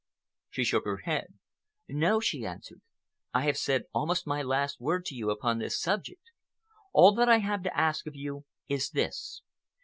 She 0.49 0.63
shook 0.63 0.85
her 0.85 0.97
head. 1.05 1.35
"No," 1.87 2.19
she 2.19 2.43
answered. 2.43 2.81
"I 3.35 3.41
have 3.43 3.55
said 3.55 3.83
almost 3.93 4.25
my 4.25 4.41
last 4.41 4.79
word 4.81 5.05
to 5.05 5.15
you 5.15 5.29
upon 5.29 5.59
this 5.59 5.79
subject. 5.79 6.31
All 6.91 7.13
that 7.13 7.29
I 7.29 7.37
have 7.37 7.61
to 7.61 7.77
ask 7.79 8.07
of 8.07 8.15
you 8.15 8.45
is 8.67 8.89
this. 8.89 9.43